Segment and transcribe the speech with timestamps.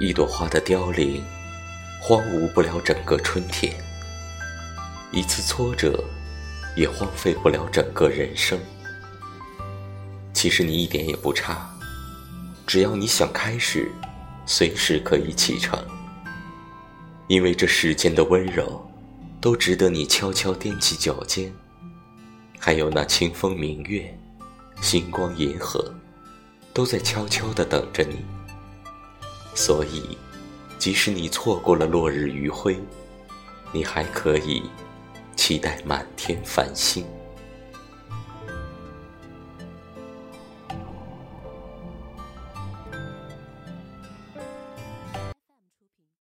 [0.00, 1.22] 一朵花的凋零，
[2.00, 3.72] 荒芜不了整个春天；
[5.12, 6.02] 一次挫折，
[6.74, 8.58] 也荒废不了整个人生。
[10.32, 11.70] 其实你一点也不差，
[12.66, 13.92] 只要你想开始，
[14.44, 15.78] 随时可以启程。
[17.28, 18.84] 因为这世间的温柔，
[19.40, 21.52] 都值得你悄悄踮起脚尖。
[22.58, 24.18] 还有那清风明月，
[24.80, 25.94] 星光银河，
[26.72, 28.24] 都在悄悄地等着你。
[29.54, 30.16] 所以，
[30.78, 32.78] 即使你错过了落日余晖，
[33.72, 34.62] 你还可以
[35.36, 37.04] 期待满天繁星。